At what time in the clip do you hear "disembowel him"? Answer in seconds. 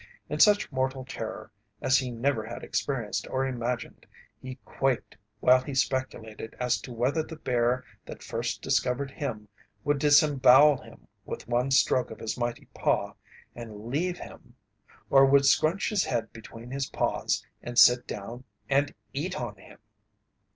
9.99-11.07